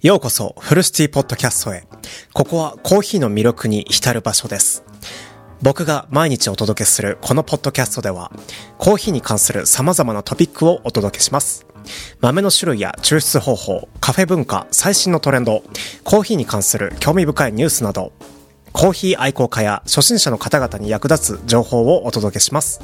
[0.00, 1.82] ようこそ、フルシティポッドキャストへ。
[2.32, 4.84] ここはコーヒーの魅力に浸る場所です。
[5.60, 8.30] 僕が毎日お届けするこのポッドキャストでは、
[8.78, 11.66] コーヒーに関する様々なトピックをお届けします。
[12.20, 15.64] 豆の種類や抽出方法、カフェ文化、最新のトレンド、
[16.04, 18.12] コーヒーに関する興味深いニュースなど、
[18.70, 22.80] コーヒー愛好家や初心者の方々に役立つ情報をお届けします。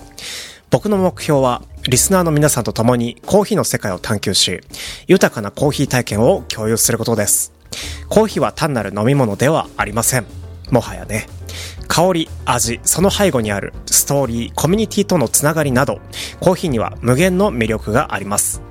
[0.70, 4.60] 僕の目標は、リスナーの皆さんと共にコーヒーの世界を探求し、
[5.06, 7.52] 豊かなコーヒー体験を共有することです。
[8.08, 10.26] コーヒーは単なる飲み物ではありません。
[10.70, 11.26] もはやね。
[11.86, 16.00] 香り、味、その背後にあるストーリー、コミュニティとのつながりなど、
[16.40, 18.62] コーヒーには無限の魅力があります。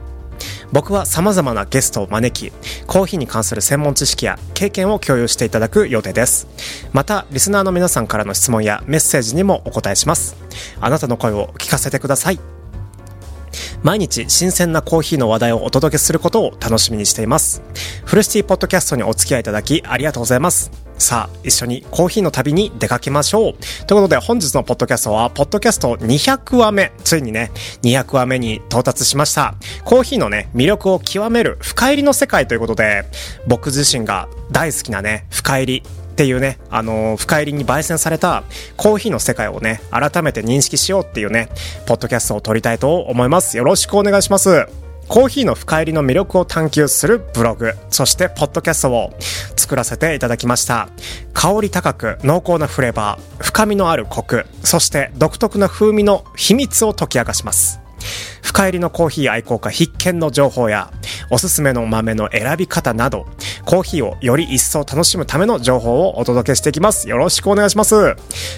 [0.72, 2.52] 僕は様々なゲストを招き、
[2.88, 6.48] コーヒーに関する専門知識や経験を共有していただく予定です。
[6.94, 10.36] また、リスナーの皆さんからの質問やメッセージにもお答えします。
[10.82, 12.63] あなたの声を聞かせてください。
[13.84, 17.62] 毎日新鮮なコーヒーの話題をお届けすることを楽しみにしています。
[18.06, 20.72] フルシティポッドキャストにお付き合いいただきありがとうございます。
[20.98, 23.54] さあ、一緒にコーヒーの旅に出かけましょう。
[23.88, 29.56] ということで本日のポッドキャストは、ポッドキャスト200話目、ついにね、200話目に到達しました。
[29.84, 33.04] コーヒーのね、魅力を極める深入りの世界ということで、
[33.48, 38.44] 僕自身が大好きなね、深入り、っていうね、あのー深入りに焙煎された
[38.78, 41.50] コーヒーの世界をね、改めて認識しようっていうね、
[41.88, 43.58] ポッドキャストを撮りたいと思います。
[43.58, 44.68] よろしくお願いします。
[45.08, 49.14] コーヒーの深入りの魅力を探求するブログ、そしてポッドキャストを
[49.56, 50.88] 作らせていただきました。
[51.34, 57.83] 香り高く濃厚なフレーバー、深みのあるコク、そして独特な風味の秘密を解き明かします。
[58.42, 60.92] 深入りのコーヒー愛好家必見の情報や、
[61.30, 63.26] おすすめの豆の選び方など、
[63.66, 67.10] コーヒーをより一層楽しむための情報をお届けしていきます。
[67.10, 68.16] よろしくお願いします。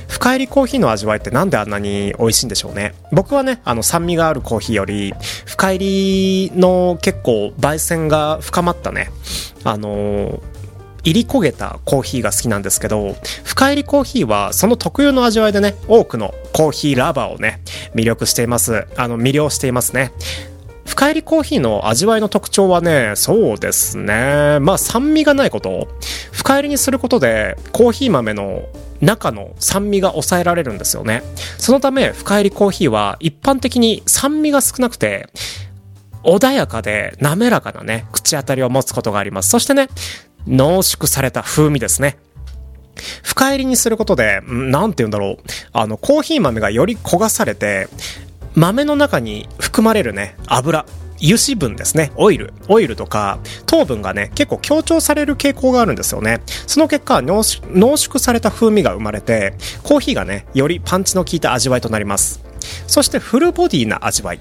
[0.08, 2.94] 深入りコーヒーの味わいってなんであんなに美味しいんでしょうね。
[3.12, 5.14] 僕はね、あの酸味があるコーヒーより、
[5.46, 9.12] 深入りの結構焙煎が深まったね、
[9.64, 10.55] あのー
[11.06, 17.62] 入り焦げたコーヒーが好きなんですけど、深入りコーヒーはその特有の味わいでね、多くのコーヒーラバーをね、
[17.94, 18.88] 魅力しています。
[18.98, 20.12] あの、魅了していますね。
[20.86, 24.60] 深入りコーヒーの味わいの特徴はね、そうですね。
[24.62, 25.88] まあ酸味がないこと。
[26.32, 28.64] 深入りにすることで、コーヒー豆の
[29.02, 31.22] 中の酸味が抑えられるんですよね。
[31.58, 35.30] そのため、深入りコーヒーは一般的に酸味が少なくて、
[36.24, 39.50] 穏やかで滑らかなね、口当たりを持つことがあります。
[39.50, 39.90] そしてね、
[40.48, 42.18] 濃縮された風味ですね。
[43.24, 45.38] 深入りにすることで、なんて言うんだろう。
[45.74, 47.88] あの、コーヒー豆がより焦がされて、
[48.54, 50.86] 豆の中に含まれるね、油、
[51.22, 56.42] 油脂分ですね、オイル、オイルとか糖分がね、結構強調される傾向があるんですよね。
[56.68, 59.54] その結果、濃濃縮された風味が生まれて、
[59.84, 62.45] コーヒーがね、よりパンチの効いた味わいとなります。
[62.88, 64.40] そしてフルボディな味わい。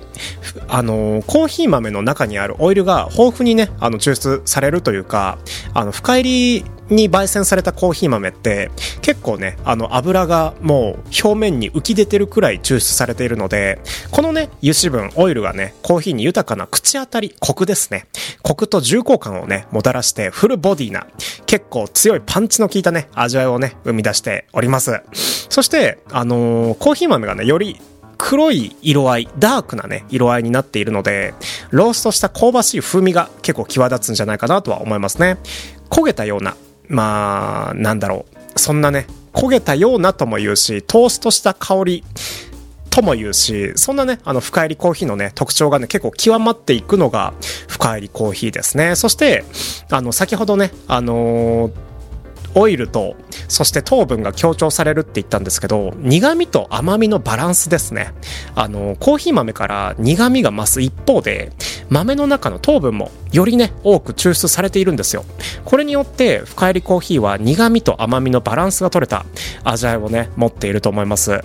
[0.69, 5.39] あのーコーヒー豆の中にあるオイルが豊富にね、あの、抽出されるというか、
[5.73, 8.71] あの、深入りに焙煎されたコーヒー豆って、
[9.01, 13.81] 結構ね、あの、油がもう表面に浮き出てるくらい抽出されているので、
[14.11, 18.07] このね、油脂分、オイルがね、コーヒーに豊かな口当たり、コクですね。
[18.43, 21.07] コクと重厚感をね、もたらして、フルボディな、
[21.47, 25.01] 結構強いパンチの効いたね、味わいをね、生み出しております。
[25.49, 27.81] そして、あのーコーヒー豆がね、より
[28.27, 31.35] 黒い色合い、ダークなね、色合いになっているので、
[31.69, 35.37] ローストした香ばしい風味が結構際立つんじゃないかなとは思いますね。
[35.91, 36.57] 焦げたような、
[36.89, 38.25] まあ、なんだろ
[38.57, 38.59] う。
[38.59, 42.05] そんなね、焦げたようなとも言うし、トーストした香り
[42.89, 47.35] とも言うし、そんなね、あの、深入りコーヒーのね、特徴がね、結構極まっていくのが
[47.69, 48.97] 深入りコーヒーですね。
[48.97, 49.45] そして、
[49.91, 51.94] あの、先ほどね、あのー
[52.55, 53.17] オイルと、
[53.49, 58.13] そして糖分が強調されるって言ったんですけど、苦味と甘みのバランスですね。
[58.55, 61.53] あの、コーヒー豆から苦味が増す一方で、
[61.89, 65.25] 豆の中の糖分もよりね、多く抽出されているんですよ。
[65.65, 69.27] これによって、深入りコーヒーは苦味と甘みのバランスが取れた
[69.65, 71.43] 味わいをね、持っていると思います。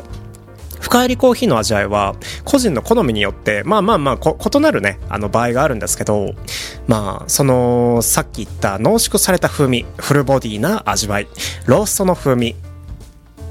[0.80, 6.34] 深入りコーヒーの味わいは個人の好みによってまあまあまあ異なるねあの場合があるんですけど
[6.88, 11.28] まあそのさっき言った濃縮された風味フルボディな味わい
[11.66, 12.56] ローストの風味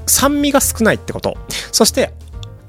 [0.05, 1.37] 酸味が少ないってこと
[1.71, 2.13] そして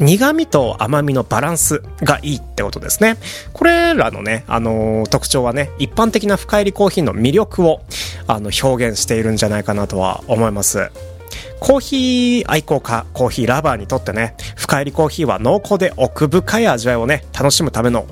[0.01, 3.19] 苦味と甘みのバランスがいいってことですね。
[3.53, 7.83] これらのね、あの特徴はね、一般的な深入りコーヒーの魅力を
[8.27, 10.91] あの表現しているんじゃないかなとは思います。
[11.61, 18.07] コーヒー愛好家、コーヒーラバーにとってね、深入りコーヒーは濃厚で奥深い味わいをね、楽しむための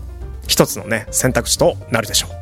[0.46, 2.38] 一つのね、選択肢となるでしょう。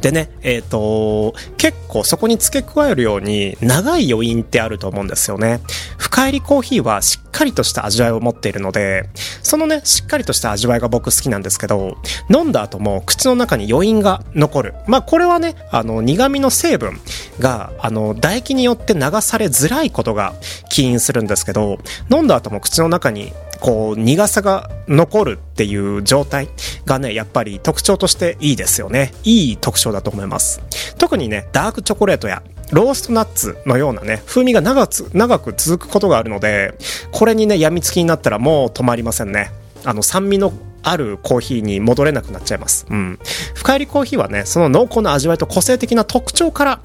[0.00, 5.60] でね、えっ、と、結構そこに付け加えるように長い余韻ってあると思うんですよね。
[5.98, 9.08] 深入りコーヒーはしかりとした味わいを持っているので、
[9.42, 11.98] そのね、しっかりとした味わいが僕好きなんですけど、
[12.34, 14.74] 飲んだ後も口の中に余韻が残る。
[14.86, 16.98] まあこれはね、あの、苦味の成分
[17.38, 20.34] が、あの、唾液によって流されづらいことが
[20.70, 21.78] 起因するんですけど、
[22.10, 26.48] 飲んだ後も口の中にこう、苦さが残るっていう状態
[26.84, 29.12] がね、やっぱり特徴としていいですよね。
[29.24, 30.60] いい特徴だと思います。
[30.98, 32.42] 特にね、ダークチョコレートや
[32.72, 36.74] ローストナッツのようなね、風味が長く長く続くことがあるので、
[37.12, 39.50] これにね、病みつきになったらもう止まりませんね。
[39.84, 40.52] あの、酸味の
[40.82, 42.86] あるコーヒーに戻れなくなっちゃいます。
[42.88, 43.18] うん。
[43.54, 46.80] 深入りコーヒーはね、その濃厚な味わいと個性的な特徴から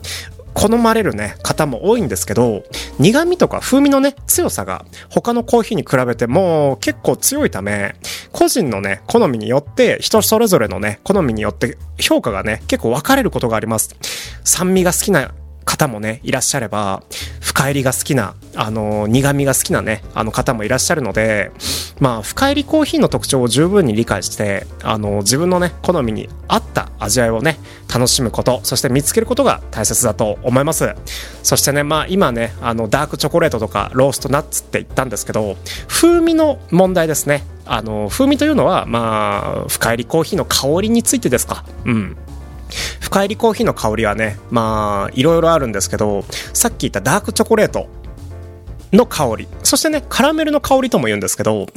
[0.53, 2.63] 好まれるね、方も多いんですけど、
[2.99, 7.95] 苦味とか風味のね、強さが他のコーヒーに比べても結構強いため、
[8.31, 13.95] 個人のね、好みによって、人それぞれのね、好みによって評価がね、結構分かれることがあります。
[14.43, 15.31] 酸味が好きな
[15.65, 17.03] 方もね、いらっしゃれば、
[17.39, 21.51] 深入りが好きな、あの、苦味が好きなね、あの方もいらっしゃるので、
[21.99, 27.59] まあ、深入りコーヒーの特徴を十分に理解して、あの、自分のね、好みに合った味わいをね、
[27.93, 30.95] 楽しむこと、そして見つけることが大切だと思います。
[31.43, 37.43] そしてね、まあ、今ね、あの、ダークチョコレートとか、ローストナッツって言ったんですけど、風味の問題ですね。
[37.65, 41.63] あの、風味というのは、まあ、深入りコーヒーの香りについてですか。
[41.85, 42.17] うん。
[42.99, 46.23] 深入りコーヒーの香りはね、まあ、いろいろあるんですけど、
[46.53, 47.87] さっき言ったダークチョコレート
[48.93, 49.47] の香り。
[49.63, 51.67] そしてね、カラメルの香りとも言うんですけど、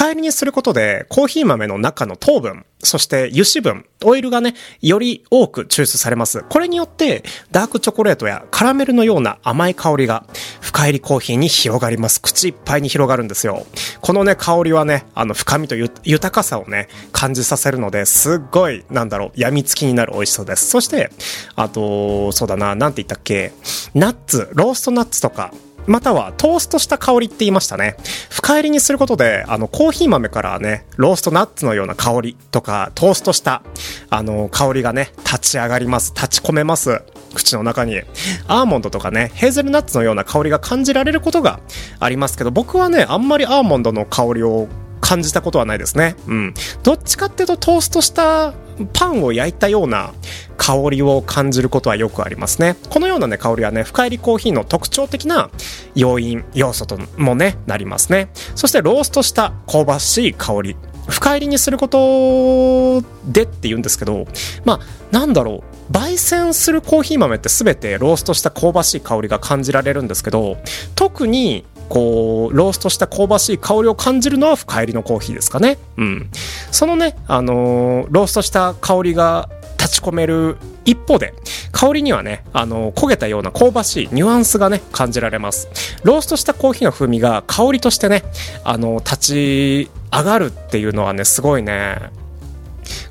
[0.00, 6.42] 深入りにすることで、コーヒー豆の中の糖分、そして油脂分、オイルがね、より多く抽出されます。
[6.48, 10.24] これによって、ダークチョコレートやカラメルのような甘い香りが、
[10.62, 12.22] 深入りコーヒーに広がります。
[12.22, 13.66] 口いっぱいに広がるんですよ。
[14.00, 20.66] このね、香りはね、あの、深みと豊かさをね、感じさせるので、すっごい、なんだろう、病みつきになる美味しさです。
[20.70, 21.10] そして、
[21.56, 23.52] あと、そうだな、なんて言ったっけ、
[23.92, 25.52] ナッツ、ローストナッツとか、
[25.86, 27.96] またはトーストした香りって言いましたね。
[28.30, 33.62] 深入りにすることで、あの、コーヒー豆からね、ローストナッツのような香りとか、トーストした、
[34.08, 36.12] あの、香りがね、立ち上がります。
[36.14, 37.02] 立ち込めます。
[37.34, 38.02] 口の中に。
[38.48, 41.60] アーモンドとかね、ヘーゼルナッツのような香りが感じられることが
[41.98, 44.68] ありますけど、僕はね、あんまりアーモンドの香りを
[45.00, 46.16] 感じたことはないですね。
[46.26, 46.54] うん。
[46.82, 48.52] どっちかっていうとトーストした
[48.92, 50.12] パンを焼いたような
[50.56, 52.76] 香りを感じることはよくありますね。
[52.90, 55.50] このようなね、香りはね、深入りコーヒーの特徴的な
[55.94, 58.30] 要因、要素ともね、なりますね。
[58.54, 60.76] そしてローストした香ばしい香り。
[61.08, 64.26] 深入りにすることでって言うんですけど、
[64.64, 64.80] まあ、
[65.10, 65.92] なんだろう。
[65.92, 70.58] 焙煎するコーヒー豆って全てローストした香ばしい香りが感じられるんですけど、
[70.94, 75.76] 特にこう、ローストした香ばしい香りを感じるのは深入りのコーヒーですかね。
[75.98, 76.30] うん。
[76.70, 81.34] そのね、あのー、ローストした香りが立ち込める一方で、
[81.72, 85.68] 香りにはね、あの、焦げたような香ばしいニュアンスがね、感じられます。
[86.04, 88.22] ローストしたコーヒーの風味が香りとしてね、
[88.62, 91.98] あの、立ち上がるっていうのはね、すごいね、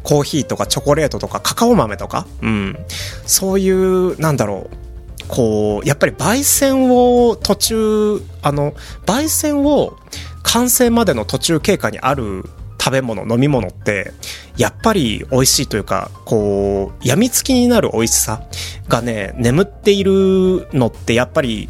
[0.03, 2.77] コーヒーとかチョコレートとかカカオ豆とか、うん。
[3.25, 4.88] そういう、なんだろう、
[5.29, 8.73] こう、やっぱり焙煎を途中、あの、
[9.05, 9.95] 焙煎を
[10.43, 12.43] 完成までの途中経過にある
[12.81, 14.11] 食べ物、飲み物って、
[14.57, 18.41] やっぱり美味しいというか、こう、病みつきになる美味しさ
[18.87, 21.69] がね、眠っているのってやっぱり、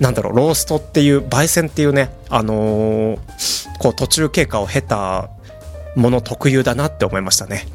[0.00, 3.18] なんだろう、ローストっていう、焙煎っていうね、あのー、
[3.78, 5.30] こう途中経過を経た
[5.96, 7.66] もの特有だなって思いましたね。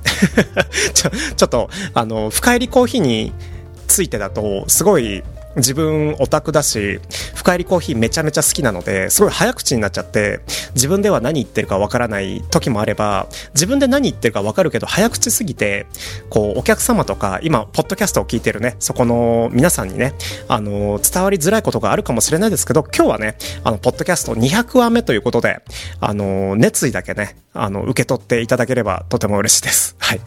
[0.94, 3.34] ちょ、ちょっと、あの、深入りコーヒーに
[3.88, 5.24] ついてだと、すごい
[5.56, 7.00] 自分オタクだし、
[7.44, 10.40] 深入りコーヒーめちゃめちゃ好きなので、すごい早口になっちゃって、
[10.76, 15.86] 自分では何言ってるかわからない時もあれば、自分で何言ってるかわかるけど早口すぎて、
[16.30, 20.14] こう、お客様とか、今、ポッドキャストを聞いてるね、そこの皆さんにね、
[20.48, 25.62] あの、伝わりづらいことがあるかもしれないですけど、今日はね、あの、ポッドキャスト200話目ということで、
[26.00, 29.96] あの、熱意だけね、あの、受け取っていただければとても嬉しいです。
[30.00, 30.22] はい。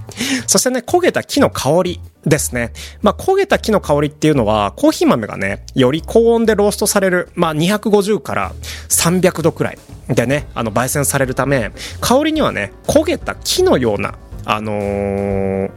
[0.47, 2.73] そしてね、焦げた木の香りですね。
[3.03, 8.53] まあ、焦げた木の香りっていうのは、コーヒー豆がね、より高温でローストされる、まあ、250から
[8.89, 15.71] 300度くらいでね、あの、焙煎されるため、香りにはね、焦げた木のような、あのー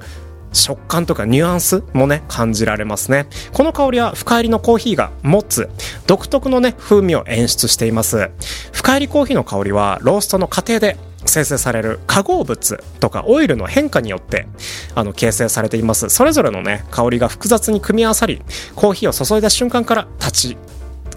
[0.51, 3.27] 食感とかニュアンスもね、感じられますね。
[3.53, 5.69] この香りは深入りのコーヒーが持つ
[6.07, 8.31] 独特のね、風味を演出しています。
[8.71, 14.47] 深入りコーヒーの香りはローストの過程で生成される化合物とかオイルの変化によって
[14.95, 18.41] あの形成されていますそれぞれのね香りが複雑に組み合わさり
[18.75, 20.57] コーヒーを注いだ瞬間から立ち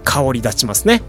[0.03, 1.01] 香り立ちますね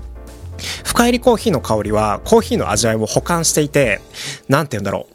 [0.84, 4.00] 深入りコーヒーの香りはコーヒーの味わいを補完していて
[4.48, 5.06] 何て言うんだろ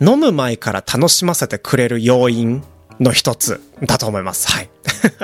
[0.00, 2.62] う飲む前から楽しませてくれる要因
[3.00, 4.50] の一つだと思います。
[4.50, 4.70] はい。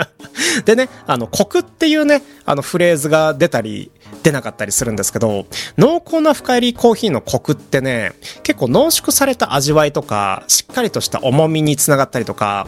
[0.65, 3.91] でね、あの、コクっていうね、あのフレーズが出たり
[4.23, 5.47] 出なかったりするんですけど、
[5.77, 8.13] 濃厚な深入りコーヒーのコクってね、
[8.43, 12.67] 結構濃縮された味わいとか、しっかりとした重みにつながったりとか、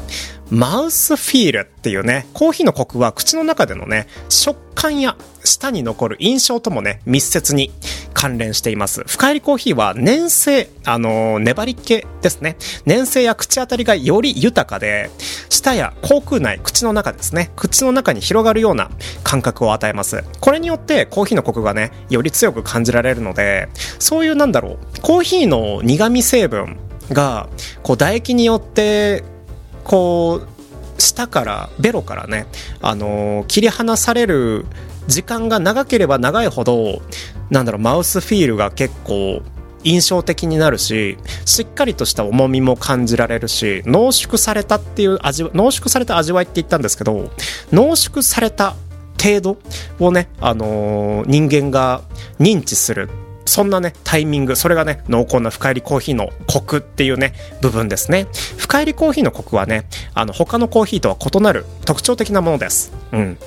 [0.50, 7.70] マウスフィールっていうね、コーヒーのコクは口の中でのね、食感や舌に残る印象ともね、密接に
[8.14, 9.04] 関連しています。
[9.06, 12.56] 深入りコーヒーは粘性、あのー、粘り気ですね。
[12.84, 15.10] 粘性や口当たりがより豊かで、
[15.48, 17.52] 舌や口腔内、口の中ですね。
[17.54, 18.90] 口の中に広がるような
[19.22, 20.24] 感覚を与えます。
[20.40, 23.68] これによってコーヒーのコクがね、より強く感じられるので、
[24.00, 26.76] そういうなんだろう、コーヒーの苦味成分
[27.10, 27.48] が、
[27.82, 29.22] こう唾液によって
[29.90, 32.46] こう舌からベロからね、
[32.80, 34.64] あのー、切り離される
[35.08, 37.02] 時間が長ければ長いほど
[37.50, 39.42] なんだろうマウスフィールが結構
[39.82, 47.28] 印象的になるししっかりとした重みも感じられるし濃縮されたっていう味濃縮された味わいって言ったんですけど
[47.72, 48.76] 濃縮された
[49.20, 49.58] 程度
[49.98, 52.02] をね、あのー、人間が
[52.38, 53.10] 認知する
[53.50, 58.28] そんなね、タイミング、それがね、濃厚な深入りコーヒーのコクっていうね、部分ですね。
[58.56, 62.92] 深入りコーヒーのコクはね、あの、他のコーヒーとは異なる特徴的なものです。
[63.10, 63.38] うん。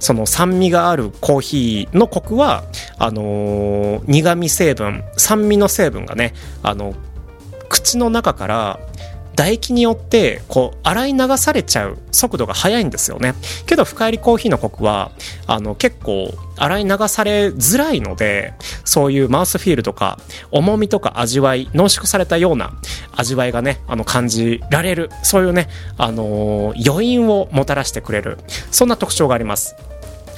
[0.00, 2.64] その酸味があるコーヒーのコクは、
[2.98, 6.96] あのー、苦味成分、酸味の成分がね、あの、
[7.68, 8.80] 口の中から
[9.36, 13.34] 唾液によってこう洗い流されちゃう速度が速いんですよね。
[13.66, 15.10] けど深入りコーヒーのコクは
[15.46, 20.18] あの結構洗い流されづらいのでそういうマウスフィールとか
[20.50, 22.72] 重みとか味わい濃縮されたような
[23.12, 28.38] 味わいがねあの感じられるそういうね、あのー、余韻をもたらしてくれる
[28.70, 29.74] そんな特徴があります。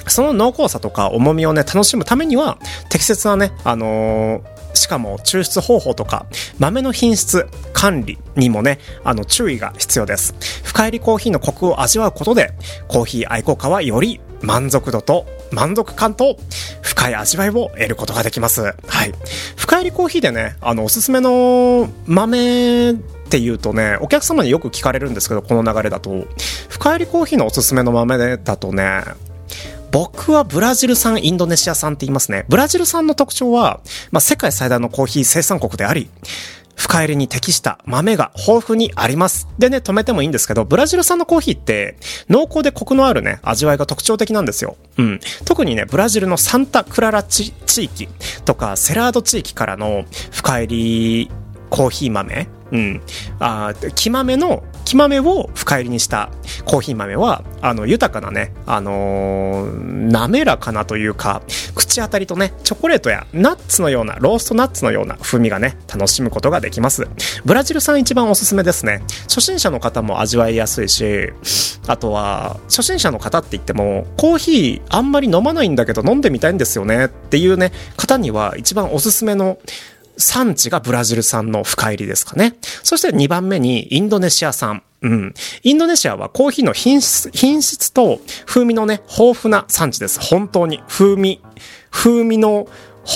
[0.07, 2.59] その濃厚さとか重みをね楽しむためには
[2.89, 4.54] 適切なねあのー
[4.85, 6.27] しかも抽出方法とか
[6.59, 12.53] 豆の品質管理にもねあの注意が必要です深入りコーヒーのコクを味わうことで
[12.87, 16.37] コーヒー愛好家はより満足度と満足感と
[16.83, 18.61] 深い味わいを得ることができます。
[18.61, 18.71] は
[19.05, 19.13] い。
[19.55, 26.27] 深入りコーヒーでね、あの、おすすめの豆っていうとね、お客様によく聞かれるんですけど、この流れだと。
[26.69, 29.03] 深入りコーヒーのおすすめの豆だとね、
[29.95, 32.43] 僕はブラジル産、インドネシア産って言いますね。
[32.49, 33.79] ブラジル産の特徴は、
[34.11, 36.09] まあ、世界最大のコーヒー生産国であり、
[36.75, 39.47] 深入りに適した豆が豊富にあります。
[39.57, 41.95] でね、止めてもいいんですけど、ブラジル産のコーヒーって、
[42.27, 44.75] 濃厚でコクのあるね、味わいが特徴的なんですよ。
[44.97, 45.21] うん。
[45.45, 48.09] 特にね、ブラジルのサンタクララ地域
[48.43, 50.67] とか、セラード地域からの深入
[51.23, 51.31] り
[51.69, 52.47] コーヒー豆？
[52.71, 53.01] うん。
[53.39, 56.31] あ木豆の、木豆を深入りにした
[56.65, 61.43] コーヒー豆は、あの、豊かなね、あのー、滑らかなというか、
[61.75, 67.07] 口当たりとね、チョコレートやナッツのような、ローストナッツのような風味がね、楽しむことができます。
[67.45, 69.03] ブラジル産一番おすすめですね。
[69.23, 71.33] 初心者の方も味わいやすいし、
[71.87, 79.59] あとは、初心者の方って言っても、コーヒーあんまり飲まないんだけど飲んでみたいんですよねっていうね、方には一番おすすめの
[80.17, 82.55] 産地がブラジル産の深入りですかね。
[82.83, 84.83] そして2番目にインドネシア産。
[85.01, 85.33] うん。
[85.63, 90.19] インドネシアはコーヒーの品質、品質と風味のね、豊富な産地です。
[90.19, 90.81] 本当に。
[90.87, 91.41] 風味。
[91.91, 92.67] 風味の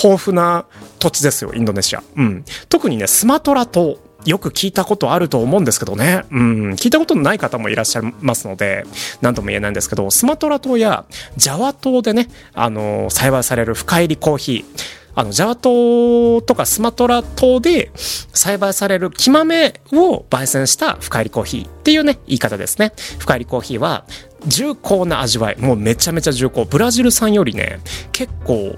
[0.04, 0.66] 豊富な
[0.98, 2.02] 土地ですよ、インドネシア。
[2.16, 2.44] うん。
[2.68, 3.98] 特にね、スマトラ島。
[4.26, 6.24] よく聞いたことあると思うんですけどね。
[6.30, 6.70] うん。
[6.72, 8.84] 聞いたことのない方もいらっしゃいますので、
[9.22, 11.06] 何とも言えないんですけど、スマトラ島や
[11.38, 14.99] ジャワ島でね、あのー、栽培される深入りコーヒー。
[15.20, 22.92] あの、ジャワ島とかスマトラ島で栽培される木豆を焙煎した深入りコーヒーっていうね、言い方ですね。
[23.18, 24.06] 深入りコーヒーは
[24.46, 25.58] 重厚な味わい。
[25.58, 26.64] もうめちゃめちゃ重厚。
[26.64, 27.80] ブラジル産よりね、
[28.12, 28.76] 結構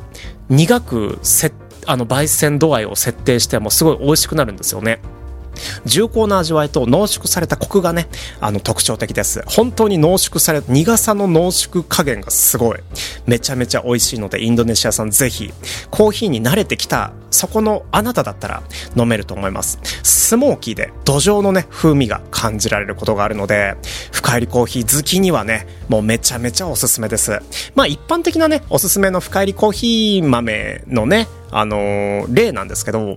[0.49, 1.53] 苦くせ、
[1.87, 4.99] あの、焙煎度合いを設定してもすごい美味しくなるんですよね。
[5.85, 8.09] 重厚な味わいと濃縮されたコクがね、
[8.41, 9.43] あの特徴的です。
[9.47, 12.79] 本当に濃縮され、苦さの濃縮加減がすごい。
[13.27, 15.53] めちゃめちゃ美味しいので、インドネシアさんぜひ、
[15.91, 18.63] コーヒーに慣れてきた、そこのあなただったら
[18.97, 19.79] 飲めると思います。
[20.03, 23.77] スモーキーで土壌のね、風味が感じられることがあるので、
[24.13, 27.41] 深入りコーヒー好きにはね、もうめちゃめちゃおすすめです。
[27.75, 33.17] まあ一般的なね、おすすめの深入りコーヒー豆のね、あのー、例なんですけど、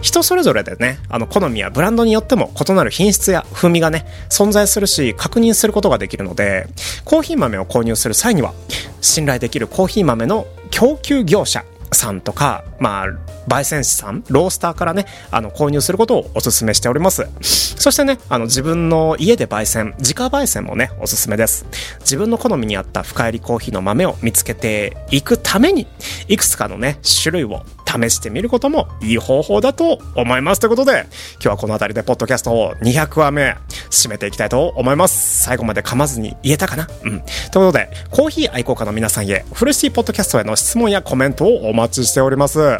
[0.00, 6.66] 人それぞれでね、あの、好みやブランドによっても異なる品質や風味がね、存在するし、確認することができるので、
[7.04, 8.54] コーヒー豆を購入する際には、
[9.00, 13.06] 信頼できるコーヒー豆の供給業者さんとか、まあ、
[13.48, 17.26] 焙煎師さん、ロースターからね、あの、購入することをお勧めしております。
[17.40, 21.66] そしてね、あの、自分の家で焙煎、自家焙煎もね、おすすめです。
[22.00, 25.86] 自分の好みに合った深入りコーヒーの豆を見つけていくために、
[26.28, 30.60] いくつかのね、種類を試してみることもいい方法だと思います。
[30.60, 33.56] ということで、今日はこの辺りでポッドキャストを200話目、
[33.90, 35.44] 締めていきたいと思います。
[35.44, 36.88] 最後まで噛まずに言えたかな？
[37.04, 37.20] うん。
[37.20, 42.78] ということで、コーヒー愛好家の皆さんへ、フルシティポッドキャストへの質問やコメントをお待ちしております。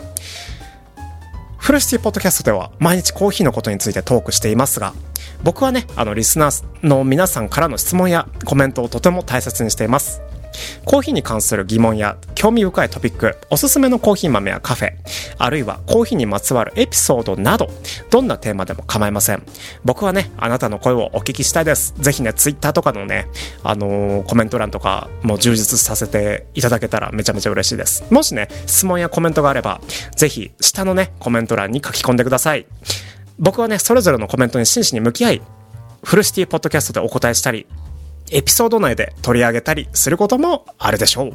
[1.65, 4.93] フルシティポッドキャストでは毎日コーヒーのことについてトークしていますが、
[5.43, 10.21] 僕はね、あの、リスナーの皆さんからの質問やコメントをとても大切にしています。
[10.85, 14.93] コーヒーに関する疑問や興味深いトピック、おすすめのコーヒー豆やカフェ、
[15.39, 17.69] あるいはコーヒーにまつわるエピソードなど、
[18.11, 19.43] どんなテーマでも構いません。
[19.85, 21.95] 僕はね、あなたの声をお聞きしたいです。
[21.99, 23.29] ぜひね、ツイッターとかのね、
[23.63, 28.05] あのー、コメント欄とかも充実させていただけたらめちゃめちゃ嬉しいです。
[28.11, 29.81] もしね、質問やコメントがあれば、
[30.17, 32.67] ぜひ下のね、コメント欄に書き込んでください。
[33.39, 35.43] 僕はね、それぞれのコメントに真摯に向き合い、
[36.05, 37.67] フルシティポッドキャストでお答えしたり、
[38.31, 41.33] エピソード内で取り上げたりすることもあるでしょう。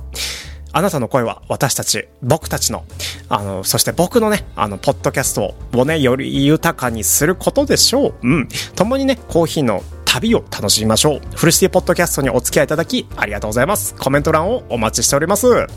[0.71, 2.85] あなたの声は私たち、僕たちの、
[3.27, 8.13] あの、そして僕のね、あの、ポッドキャストをね、より豊かにすることでしょう。
[8.21, 8.47] うん。
[8.75, 11.21] 共にね、コーヒーの旅を楽しみましょう。
[11.35, 13.95] フルシティポッドキャストにお付き合いいただき、ありがとうございます。
[13.95, 15.67] コメント欄をお待ちしております。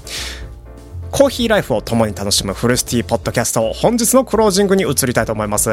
[1.13, 5.69] コーヒーライフを共に楽しむフルシティポッドキャスト本日のクロージングに移りたいと思います。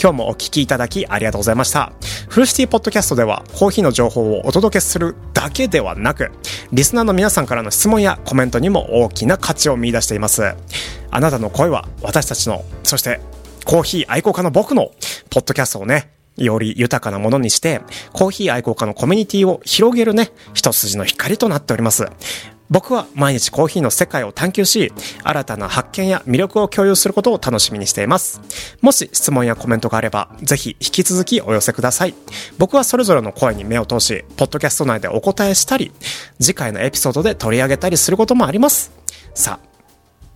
[0.00, 1.92] 今日もお聞きいただきありがとうございました。
[2.28, 6.30] フルシティポッドキャストではコーヒーの情報をお届けするだけではなく、
[6.72, 10.54] リスナーの皆さんからの質問やコメントにも大きな価値を見出しています。
[11.10, 13.20] あなたの声は私たちの、そして
[13.64, 14.92] コーヒー愛好家の僕の
[15.30, 17.80] ポッドキャストをね、より豊かなものにして、
[18.12, 22.06] コーヒー愛好家のコミュニティを広げるね、一筋の光となっております。
[22.68, 24.92] 僕は毎日コーヒーの世界を探求し、
[25.22, 28.40] 新たな発見や魅力を共有することを楽しみにしています。
[28.80, 32.14] もし質問やコメントがあれば、ぜひ引き続きお寄せください。
[32.58, 35.92] 僕はそれぞれの声に目を通し、ポッドキャスト内でお答えしたり、
[36.40, 38.90] 次回のエピソードで取り上げたりすることもあります。
[39.34, 39.76] さあ、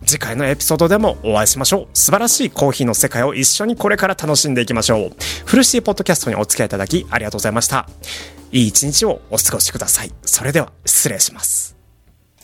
[0.07, 1.99] 次回のエピソードでもお会いしましょう。
[1.99, 5.13] 素晴らしいコーヒーの世界を一緒にこれから楽しんでいきましょう。
[5.45, 7.89] フルシティポッドキャストにお付き合いいただきありがとうございました。
[8.53, 10.13] いい一日をお過ごしください。
[10.23, 11.80] それでは失礼します。